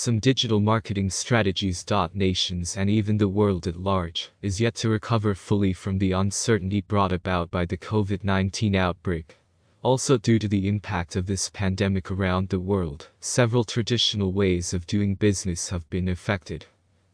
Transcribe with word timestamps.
some 0.00 0.18
digital 0.18 0.60
marketing 0.60 1.10
strategies. 1.10 1.84
Nations 2.14 2.74
and 2.74 2.88
even 2.88 3.18
the 3.18 3.28
world 3.28 3.66
at 3.66 3.76
large 3.76 4.30
is 4.40 4.58
yet 4.58 4.74
to 4.76 4.88
recover 4.88 5.34
fully 5.34 5.74
from 5.74 5.98
the 5.98 6.12
uncertainty 6.12 6.80
brought 6.80 7.12
about 7.12 7.50
by 7.50 7.66
the 7.66 7.76
COVID 7.76 8.24
19 8.24 8.74
outbreak. 8.74 9.36
Also, 9.82 10.16
due 10.16 10.38
to 10.38 10.48
the 10.48 10.66
impact 10.66 11.16
of 11.16 11.26
this 11.26 11.50
pandemic 11.50 12.10
around 12.10 12.48
the 12.48 12.58
world, 12.58 13.08
several 13.20 13.62
traditional 13.62 14.32
ways 14.32 14.72
of 14.72 14.86
doing 14.86 15.16
business 15.16 15.68
have 15.68 15.88
been 15.90 16.08
affected. 16.08 16.64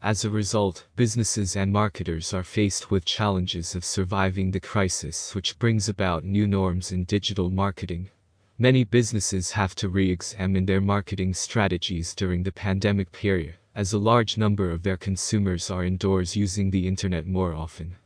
As 0.01 0.23
a 0.23 0.29
result, 0.29 0.85
businesses 0.95 1.57
and 1.57 1.73
marketers 1.73 2.33
are 2.33 2.43
faced 2.43 2.89
with 2.89 3.03
challenges 3.03 3.75
of 3.75 3.83
surviving 3.83 4.51
the 4.51 4.61
crisis, 4.61 5.35
which 5.35 5.59
brings 5.59 5.89
about 5.89 6.23
new 6.23 6.47
norms 6.47 6.93
in 6.93 7.03
digital 7.03 7.49
marketing. 7.49 8.11
Many 8.59 8.85
businesses 8.85 9.51
have 9.51 9.75
to 9.75 9.87
re-examine 9.87 10.65
their 10.65 10.81
marketing 10.81 11.35
strategies 11.35 12.15
during 12.15 12.41
the 12.41 12.51
pandemic 12.51 13.11
period, 13.11 13.53
as 13.75 13.93
a 13.93 13.99
large 13.99 14.35
number 14.35 14.71
of 14.71 14.81
their 14.81 14.97
consumers 14.97 15.69
are 15.69 15.83
indoors 15.83 16.35
using 16.35 16.71
the 16.71 16.87
internet 16.87 17.27
more 17.27 17.53
often. 17.53 17.97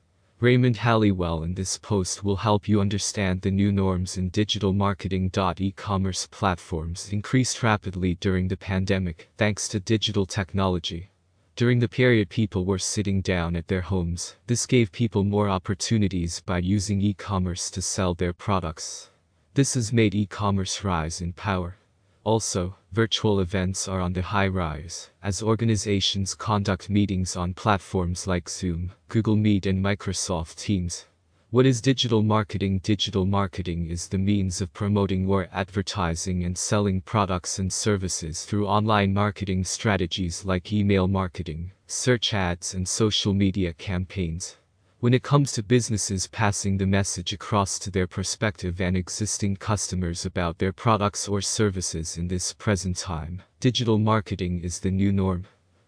Raymond 0.42 0.76
Halliwell 0.76 1.44
in 1.44 1.54
this 1.54 1.78
post 1.78 2.26
will 2.26 2.36
help 2.36 2.68
you 2.68 2.82
understand 2.82 3.42
the 3.44 3.52
new 3.52 3.72
norms 3.72 4.18
in 4.18 4.28
digital 4.28 4.74
marketing. 4.74 5.32
E-commerce 5.58 6.28
platforms 6.28 7.14
increased 7.14 7.64
rapidly 7.64 8.16
during 8.16 8.50
the 8.50 8.58
pandemic 8.58 9.30
thanks 9.38 9.70
to 9.70 9.80
digital 9.80 10.26
technology. 10.26 11.12
During 11.56 11.80
the 11.80 11.88
period 11.88 12.28
people 12.28 12.66
were 12.66 12.78
sitting 12.78 13.22
down 13.22 13.56
at 13.56 13.70
their 13.70 13.82
homes, 13.82 14.36
this 14.48 14.66
gave 14.66 14.92
people 14.92 15.24
more 15.24 15.48
opportunities 15.48 16.42
by 16.42 16.58
using 16.58 17.00
e-commerce 17.00 17.72
to 17.72 17.82
sell 17.82 18.16
their 18.16 18.34
products. 18.34 19.11
This 19.54 19.74
has 19.74 19.92
made 19.92 20.16
e-commerce 20.16 20.82
rise 20.82 21.20
in 21.20 21.34
power. 21.34 21.76
Also, 22.24 22.78
virtual 22.94 23.42
events 23.42 23.86
are 23.86 24.00
on 24.00 24.14
the 24.14 24.22
high 24.22 24.48
rise, 24.48 25.10
as 25.22 25.44
organizations 25.44 26.34
conduct 26.36 26.90
meetings 26.90 27.36
on 27.36 27.54
platforms 27.54 28.28
like 28.28 28.48
Zoom, 28.48 28.94
Google 29.10 29.36
Meet 29.36 29.66
and 29.66 29.84
Microsoft 29.84 30.56
Teams. 30.56 31.06
What 31.50 31.66
is 31.66 31.82
digital 31.82 32.24
marketing? 32.24 32.80
Digital 32.80 33.26
marketing 33.26 33.90
is 33.90 34.08
the 34.08 34.18
means 34.18 34.62
of 34.62 34.72
promoting 34.72 35.28
or 35.28 35.50
advertising 35.52 36.46
and 36.46 36.58
selling 36.58 37.02
products 37.02 37.60
and 37.60 37.74
services 37.74 38.46
through 38.46 38.68
online 38.68 39.14
marketing 39.14 39.66
strategies 39.66 40.46
like 40.46 40.72
email 40.72 41.10
marketing, 41.10 41.74
search 41.88 42.34
ads 42.34 42.74
and 42.74 42.88
social 42.88 43.34
media 43.34 43.74
campaigns. 43.74 44.56
When 45.02 45.16
it 45.16 45.24
comes 45.24 45.52
to 45.54 45.64
businesses 45.64 46.28
passing 46.28 46.78
the 46.78 46.86
message 46.86 47.34
across 47.34 47.80
to 47.80 47.90
their 47.90 48.06
prospective 48.06 48.80
and 48.80 48.96
existing 48.96 49.56
customers 49.56 50.28
about 50.28 50.60
their 50.60 50.72
products 50.72 51.28
or 51.28 51.42
services 51.42 52.18
in 52.18 52.28
this 52.28 52.54
present 52.54 52.98
time, 52.98 53.42
digital 53.60 53.98
marketing 53.98 54.62
is 54.62 54.78
the 54.78 54.92
new 54.92 55.12
norm. 55.12 55.46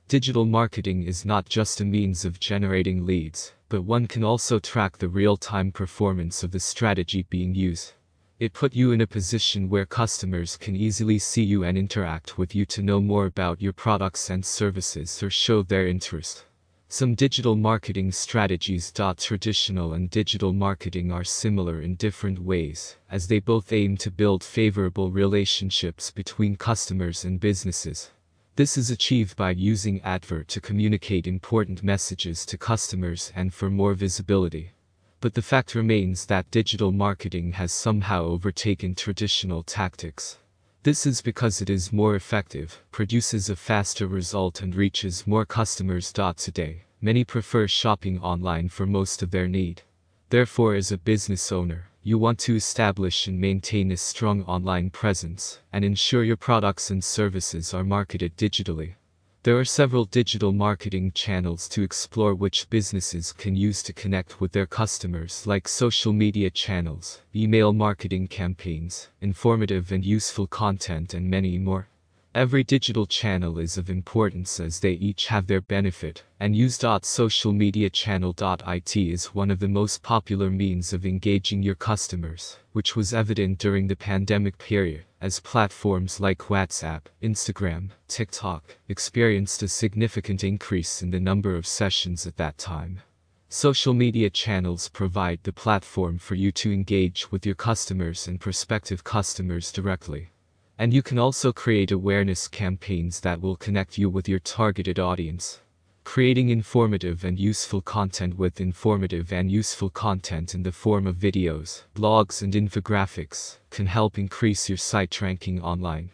Digital 0.07 0.45
marketing 0.45 1.03
is 1.03 1.25
not 1.25 1.47
just 1.47 1.79
a 1.79 1.85
means 1.85 2.25
of 2.25 2.39
generating 2.39 3.05
leads, 3.05 3.53
but 3.69 3.83
one 3.83 4.07
can 4.07 4.23
also 4.23 4.57
track 4.57 4.97
the 4.97 5.07
real-time 5.07 5.71
performance 5.71 6.41
of 6.41 6.49
the 6.49 6.59
strategy 6.59 7.27
being 7.29 7.53
used. 7.53 7.93
It 8.39 8.53
put 8.53 8.73
you 8.73 8.93
in 8.93 9.01
a 9.01 9.05
position 9.05 9.69
where 9.69 9.85
customers 9.85 10.57
can 10.57 10.75
easily 10.75 11.19
see 11.19 11.43
you 11.43 11.63
and 11.63 11.77
interact 11.77 12.39
with 12.39 12.55
you 12.55 12.65
to 12.65 12.81
know 12.81 12.99
more 12.99 13.27
about 13.27 13.61
your 13.61 13.73
products 13.73 14.31
and 14.31 14.43
services 14.43 15.21
or 15.21 15.29
show 15.29 15.61
their 15.61 15.85
interest. 15.85 16.45
Some 16.93 17.15
digital 17.15 17.55
marketing 17.55 18.11
strategies. 18.11 18.93
Traditional 19.17 19.93
and 19.93 20.11
digital 20.11 20.53
marketing 20.53 21.11
are 21.11 21.23
similar 21.23 21.81
in 21.81 21.95
different 21.95 22.37
ways, 22.37 22.97
as 23.09 23.25
they 23.25 23.39
both 23.39 23.73
aim 23.73 23.97
to 23.97 24.11
build 24.11 24.43
favorable 24.43 25.09
relationships 25.09 26.11
between 26.11 26.55
customers 26.55 27.25
and 27.25 27.39
businesses. 27.39 28.11
This 28.57 28.77
is 28.77 28.91
achieved 28.91 29.35
by 29.35 29.49
using 29.57 30.01
advert 30.01 30.47
to 30.49 30.61
communicate 30.61 31.25
important 31.25 31.81
messages 31.81 32.45
to 32.45 32.59
customers 32.59 33.31
and 33.35 33.51
for 33.51 33.71
more 33.71 33.95
visibility. 33.95 34.73
But 35.19 35.33
the 35.33 35.41
fact 35.41 35.73
remains 35.73 36.27
that 36.27 36.51
digital 36.51 36.91
marketing 36.91 37.53
has 37.53 37.71
somehow 37.73 38.25
overtaken 38.25 38.93
traditional 38.93 39.63
tactics. 39.63 40.37
This 40.83 41.05
is 41.05 41.21
because 41.21 41.61
it 41.61 41.69
is 41.69 41.93
more 41.93 42.13
effective, 42.13 42.83
produces 42.91 43.49
a 43.49 43.55
faster 43.55 44.05
result 44.05 44.61
and 44.61 44.75
reaches 44.75 45.25
more 45.25 45.45
customers. 45.45 46.11
Today, 46.11 46.81
many 46.99 47.23
prefer 47.23 47.69
shopping 47.69 48.19
online 48.19 48.67
for 48.67 48.85
most 48.85 49.23
of 49.23 49.31
their 49.31 49.47
need. 49.47 49.83
Therefore 50.29 50.75
as 50.75 50.91
a 50.91 50.97
business 50.97 51.53
owner, 51.53 51.87
you 52.01 52.17
want 52.17 52.37
to 52.39 52.57
establish 52.57 53.27
and 53.27 53.39
maintain 53.39 53.93
a 53.93 53.97
strong 53.97 54.43
online 54.43 54.89
presence 54.89 55.59
and 55.71 55.85
ensure 55.85 56.25
your 56.25 56.35
products 56.35 56.89
and 56.89 57.01
services 57.01 57.73
are 57.73 57.85
marketed 57.85 58.35
digitally. 58.35 58.95
There 59.43 59.59
are 59.59 59.65
several 59.65 60.05
digital 60.05 60.53
marketing 60.53 61.11
channels 61.11 61.67
to 61.67 61.83
explore 61.83 62.33
which 62.33 62.69
businesses 62.69 63.33
can 63.33 63.57
use 63.57 63.83
to 63.83 63.91
connect 63.91 64.39
with 64.39 64.53
their 64.53 64.65
customers 64.65 65.45
like 65.45 65.67
social 65.67 66.13
media 66.13 66.49
channels, 66.49 67.19
email 67.35 67.73
marketing 67.73 68.29
campaigns, 68.29 69.09
informative 69.19 69.91
and 69.91 70.05
useful 70.05 70.47
content 70.47 71.13
and 71.13 71.29
many 71.29 71.57
more. 71.57 71.89
Every 72.35 72.63
digital 72.63 73.05
channel 73.05 73.59
is 73.59 73.77
of 73.77 73.91
importance 73.91 74.59
as 74.59 74.79
they 74.79 74.93
each 74.93 75.27
have 75.27 75.45
their 75.45 75.61
benefit, 75.61 76.23
and 76.39 76.55
use.socialmediachannel.it 76.55 78.97
is 78.97 79.35
one 79.35 79.51
of 79.51 79.59
the 79.59 79.67
most 79.67 80.01
popular 80.01 80.49
means 80.49 80.93
of 80.93 81.05
engaging 81.05 81.61
your 81.61 81.75
customers, 81.75 82.57
which 82.71 82.95
was 82.95 83.13
evident 83.13 83.59
during 83.59 83.85
the 83.85 83.95
pandemic 83.95 84.57
period, 84.57 85.03
as 85.21 85.39
platforms 85.41 86.19
like 86.19 86.39
WhatsApp, 86.39 87.01
Instagram, 87.21 87.91
TikTok 88.07 88.77
experienced 88.89 89.61
a 89.61 89.67
significant 89.67 90.43
increase 90.43 91.03
in 91.03 91.11
the 91.11 91.19
number 91.19 91.55
of 91.55 91.67
sessions 91.67 92.25
at 92.25 92.37
that 92.37 92.57
time. 92.57 93.01
Social 93.47 93.93
media 93.93 94.31
channels 94.31 94.89
provide 94.89 95.37
the 95.43 95.53
platform 95.53 96.17
for 96.17 96.33
you 96.33 96.51
to 96.53 96.71
engage 96.71 97.31
with 97.31 97.45
your 97.45 97.53
customers 97.53 98.27
and 98.27 98.41
prospective 98.41 99.03
customers 99.03 99.71
directly. 99.71 100.31
And 100.77 100.93
you 100.93 101.03
can 101.03 101.19
also 101.19 101.53
create 101.53 101.91
awareness 101.91 102.47
campaigns 102.47 103.19
that 103.19 103.41
will 103.41 103.55
connect 103.55 103.97
you 103.97 104.09
with 104.09 104.27
your 104.27 104.39
targeted 104.39 104.99
audience. 104.99 105.61
Creating 106.03 106.49
informative 106.49 107.23
and 107.23 107.39
useful 107.39 107.81
content 107.81 108.37
with 108.37 108.59
informative 108.59 109.31
and 109.31 109.51
useful 109.51 109.89
content 109.89 110.53
in 110.53 110.63
the 110.63 110.71
form 110.71 111.07
of 111.07 111.15
videos, 111.15 111.83
blogs 111.95 112.41
and 112.41 112.53
infographics 112.53 113.57
can 113.69 113.85
help 113.85 114.17
increase 114.17 114.67
your 114.67 114.77
site 114.77 115.21
ranking 115.21 115.61
online. 115.61 116.09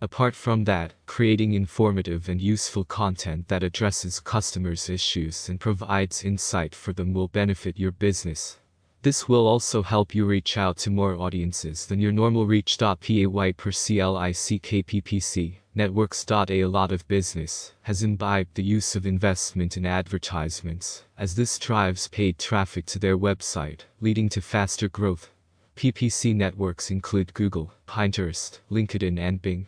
Apart 0.00 0.34
from 0.34 0.64
that, 0.64 0.94
creating 1.06 1.54
informative 1.54 2.28
and 2.28 2.40
useful 2.40 2.84
content 2.84 3.48
that 3.48 3.62
addresses 3.62 4.20
customers' 4.20 4.88
issues 4.88 5.48
and 5.48 5.60
provides 5.60 6.24
insight 6.24 6.74
for 6.74 6.92
them 6.92 7.12
will 7.12 7.28
benefit 7.28 7.78
your 7.78 7.92
business. 7.92 8.58
This 9.04 9.28
will 9.28 9.46
also 9.46 9.82
help 9.82 10.14
you 10.14 10.24
reach 10.24 10.56
out 10.56 10.78
to 10.78 10.88
more 10.88 11.14
audiences 11.14 11.84
than 11.84 12.00
your 12.00 12.10
normal 12.10 12.46
reach. 12.46 12.78
Pay 12.78 13.26
per 13.26 13.70
CLICKPPC 13.70 15.56
networks. 15.74 16.24
A 16.30 16.64
lot 16.64 16.90
of 16.90 17.06
business 17.06 17.74
has 17.82 18.02
imbibed 18.02 18.54
the 18.54 18.62
use 18.62 18.96
of 18.96 19.04
investment 19.04 19.76
in 19.76 19.84
advertisements, 19.84 21.04
as 21.18 21.34
this 21.34 21.58
drives 21.58 22.08
paid 22.08 22.38
traffic 22.38 22.86
to 22.86 22.98
their 22.98 23.18
website, 23.18 23.80
leading 24.00 24.30
to 24.30 24.40
faster 24.40 24.88
growth. 24.88 25.28
PPC 25.76 26.34
networks 26.34 26.90
include 26.90 27.34
Google, 27.34 27.74
Pinterest, 27.86 28.60
LinkedIn 28.70 29.18
and 29.18 29.42
Bing. 29.42 29.66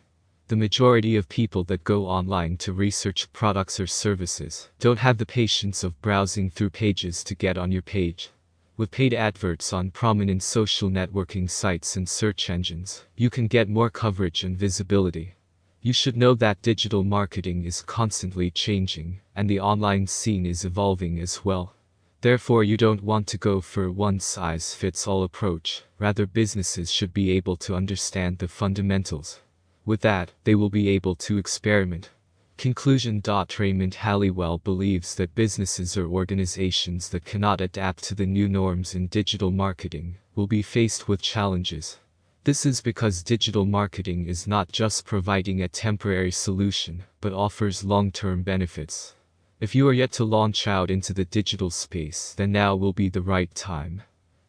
The 0.48 0.56
majority 0.56 1.14
of 1.14 1.28
people 1.28 1.62
that 1.64 1.84
go 1.84 2.06
online 2.06 2.56
to 2.58 2.72
research 2.72 3.30
products 3.34 3.78
or 3.78 3.86
services 3.86 4.70
don't 4.80 5.00
have 5.00 5.18
the 5.18 5.26
patience 5.26 5.84
of 5.84 6.00
browsing 6.00 6.48
through 6.48 6.70
pages 6.70 7.22
to 7.24 7.34
get 7.34 7.58
on 7.58 7.70
your 7.70 7.82
page. 7.82 8.30
With 8.78 8.90
paid 8.90 9.14
adverts 9.14 9.72
on 9.72 9.90
prominent 9.90 10.42
social 10.42 10.90
networking 10.90 11.48
sites 11.48 11.96
and 11.96 12.06
search 12.06 12.50
engines, 12.50 13.06
you 13.16 13.30
can 13.30 13.46
get 13.46 13.70
more 13.70 13.88
coverage 13.88 14.44
and 14.44 14.54
visibility. 14.54 15.34
You 15.80 15.94
should 15.94 16.14
know 16.14 16.34
that 16.34 16.60
digital 16.60 17.02
marketing 17.02 17.64
is 17.64 17.80
constantly 17.80 18.50
changing, 18.50 19.20
and 19.34 19.48
the 19.48 19.60
online 19.60 20.06
scene 20.06 20.44
is 20.44 20.66
evolving 20.66 21.18
as 21.20 21.42
well. 21.42 21.74
Therefore 22.20 22.64
you 22.64 22.76
don't 22.76 23.02
want 23.02 23.26
to 23.28 23.38
go 23.38 23.62
for 23.62 23.84
a 23.84 23.92
one-size-fits-all 23.92 25.22
approach, 25.22 25.84
rather 25.98 26.26
businesses 26.26 26.90
should 26.92 27.14
be 27.14 27.30
able 27.30 27.56
to 27.58 27.76
understand 27.76 28.38
the 28.38 28.48
fundamentals. 28.48 29.40
With 29.86 30.02
that, 30.02 30.32
they 30.44 30.54
will 30.54 30.70
be 30.70 30.90
able 30.90 31.14
to 31.14 31.38
experiment, 31.38 32.10
Conclusion. 32.56 33.20
Raymond 33.58 33.96
Halliwell 33.96 34.58
believes 34.58 35.14
that 35.16 35.34
businesses 35.34 35.94
or 35.94 36.06
organizations 36.06 37.10
that 37.10 37.26
cannot 37.26 37.60
adapt 37.60 38.02
to 38.04 38.14
the 38.14 38.24
new 38.24 38.48
norms 38.48 38.94
in 38.94 39.08
digital 39.08 39.50
marketing 39.50 40.16
will 40.34 40.46
be 40.46 40.62
faced 40.62 41.06
with 41.06 41.20
challenges. 41.20 41.98
This 42.44 42.64
is 42.64 42.80
because 42.80 43.22
digital 43.22 43.66
marketing 43.66 44.26
is 44.26 44.46
not 44.46 44.72
just 44.72 45.04
providing 45.04 45.60
a 45.60 45.68
temporary 45.68 46.30
solution, 46.30 47.02
but 47.20 47.34
offers 47.34 47.84
long-term 47.84 48.42
benefits. 48.42 49.14
If 49.60 49.74
you 49.74 49.86
are 49.88 49.92
yet 49.92 50.12
to 50.12 50.24
launch 50.24 50.66
out 50.66 50.90
into 50.90 51.12
the 51.12 51.26
digital 51.26 51.70
space, 51.70 52.32
then 52.38 52.52
now 52.52 52.74
will 52.74 52.94
be 52.94 53.10
the 53.10 53.20
right 53.20 53.54
time. 53.54 54.02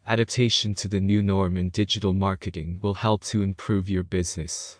Adaptation 0.05 0.73
to 0.75 0.87
the 0.87 1.01
new 1.01 1.21
norm 1.21 1.57
in 1.57 1.69
digital 1.69 2.13
marketing 2.13 2.79
will 2.81 2.93
help 2.93 3.23
to 3.25 3.41
improve 3.41 3.89
your 3.89 4.03
business. 4.03 4.77